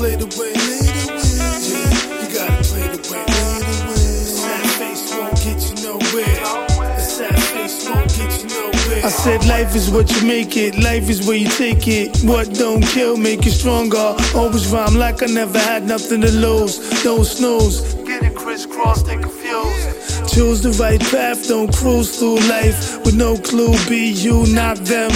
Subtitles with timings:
[0.00, 0.56] play the way.
[1.68, 3.26] Yeah, you gotta play the way.
[4.40, 6.40] Sad face won't get you nowhere.
[6.96, 9.04] The sad face won't get you nowhere.
[9.04, 12.16] I said life is what you make it, life is where you take it.
[12.24, 14.16] What don't kill make you stronger.
[14.34, 16.78] Always rhyme like I never had nothing to lose.
[17.02, 20.32] Don't snooze, getting crisscrossed and confused.
[20.32, 23.76] Choose the right path, don't cruise through life with no clue.
[23.86, 25.10] Be you, not them.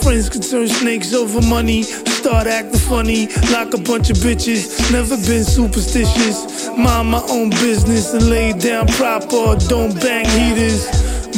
[0.00, 1.84] Friends can turn snakes over money.
[2.24, 4.90] Start acting funny like a bunch of bitches.
[4.90, 6.70] Never been superstitious.
[6.70, 9.56] Mind my own business and lay down proper.
[9.68, 10.86] Don't bang heaters,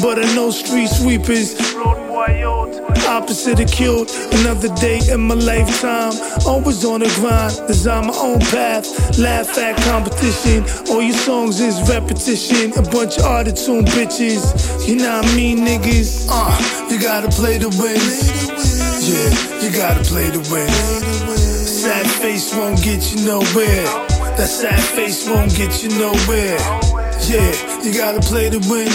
[0.01, 1.57] but I know street sweepers.
[3.09, 4.15] Opposite of cute.
[4.39, 6.13] Another day in my lifetime.
[6.47, 9.19] Always on the grind, design my own path.
[9.19, 10.63] Laugh at competition.
[10.89, 12.71] All your songs is repetition.
[12.79, 14.87] A bunch of autotune bitches.
[14.87, 16.29] You know what I mean, niggas?
[16.31, 18.46] Uh, you gotta play the win.
[18.57, 20.69] Yeah, you gotta play to win.
[20.69, 23.85] Sad face won't get you nowhere.
[24.37, 26.59] That sad face won't get you nowhere.
[27.29, 28.89] Yeah, you gotta play to win.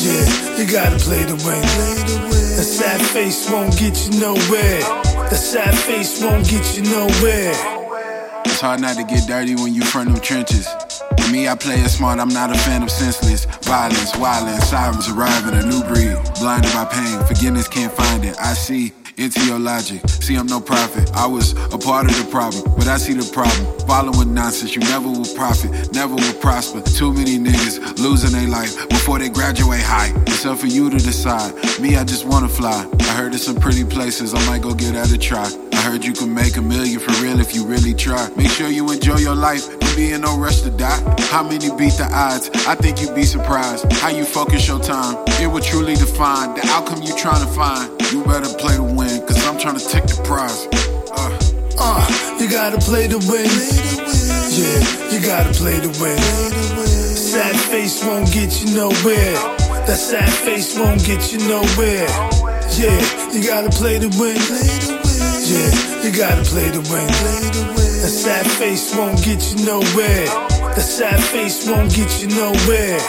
[0.00, 1.62] Yeah, you gotta play to win.
[2.56, 4.80] That sad face won't get you nowhere.
[5.30, 7.79] That sad face won't get you nowhere.
[8.60, 10.68] It's hard not to get dirty when you front them trenches.
[11.18, 15.08] For me, I play it smart, I'm not a fan of senseless violence, violence, sirens
[15.08, 16.18] arriving, a new breed.
[16.38, 18.36] Blinded by pain, forgiveness can't find it.
[18.38, 20.00] I see into your logic.
[20.08, 21.10] See, I'm no prophet.
[21.14, 23.78] I was a part of the problem, but I see the problem.
[23.86, 26.80] Following nonsense, you never will profit, never will prosper.
[26.80, 30.12] Too many niggas losing their life before they graduate high.
[30.26, 31.52] It's up for you to decide.
[31.80, 32.88] Me, I just wanna fly.
[33.00, 35.50] I heard there's some pretty places, I might go get out a try.
[35.72, 38.28] I heard you can make a million for real if you really try.
[38.36, 39.66] Make sure you enjoy your life.
[39.80, 41.00] Don't be in no rush to die.
[41.30, 42.50] How many beat the odds?
[42.66, 43.90] I think you'd be surprised.
[43.94, 45.16] How you focus your time.
[45.40, 47.90] It will truly define the outcome you trying to find.
[48.12, 48.39] You better
[52.70, 53.50] gotta play to win.
[54.54, 56.18] Yeah, you gotta play to win.
[56.78, 59.34] Sad face won't get you nowhere.
[59.86, 62.06] That sad face won't get you nowhere.
[62.78, 63.00] Yeah,
[63.32, 64.38] you gotta play to win.
[65.50, 65.70] Yeah,
[66.04, 67.10] you gotta play to win.
[67.10, 70.26] That sad face won't get you nowhere.
[70.76, 73.00] That sad face won't get you nowhere.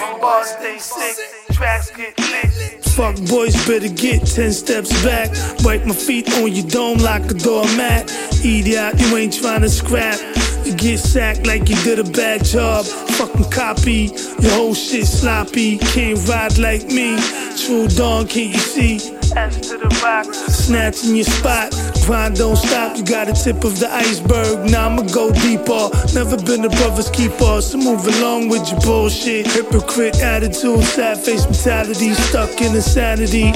[1.61, 2.83] Bars stay sick, tracks get lit.
[2.85, 5.29] Fuck boys, better get 10 steps back.
[5.63, 8.11] Wipe my feet on your dome like a doormat.
[8.43, 10.19] Idiot, you ain't trying to scrap.
[10.65, 12.85] You get sacked like you did a bad job.
[12.85, 15.77] Fucking copy, your whole shit sloppy.
[15.77, 17.15] Can't ride like me.
[17.55, 18.95] True dawn, can't you see?
[19.35, 21.71] S to the rock, snatching your spot.
[22.05, 24.69] Grind don't stop, you got a tip of the iceberg.
[24.69, 25.89] Now I'ma go deeper.
[26.13, 29.47] Never been a brother's keeper, so move along with your bullshit.
[29.47, 33.53] Hypocrite attitude, sad face mentality, stuck in insanity.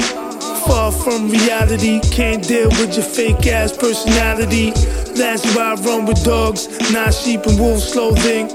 [0.65, 4.71] Far from reality, can't deal with your fake ass personality.
[5.15, 8.49] That's why I run with dogs, not sheep and wolves clothing.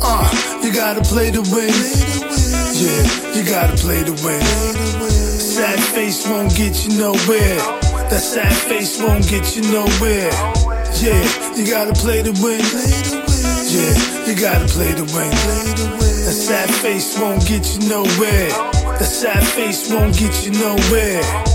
[0.00, 1.72] Uh, you gotta play to win.
[2.74, 5.27] Yeah, you gotta play to win.
[5.58, 7.58] Sad face won't get you nowhere.
[8.10, 10.30] That sad face won't get you nowhere.
[11.02, 11.18] Yeah,
[11.56, 12.62] you gotta play to win.
[13.66, 15.30] Yeah, you gotta play to win.
[15.34, 18.50] That sad face won't get you nowhere.
[19.00, 21.47] That sad face won't get you nowhere.